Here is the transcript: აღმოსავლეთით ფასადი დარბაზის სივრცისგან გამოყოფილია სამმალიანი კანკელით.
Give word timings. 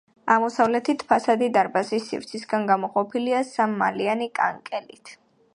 აღმოსავლეთით 0.35 1.03
ფასადი 1.11 1.49
დარბაზის 1.57 2.09
სივრცისგან 2.11 2.67
გამოყოფილია 2.73 3.45
სამმალიანი 3.53 4.31
კანკელით. 4.41 5.15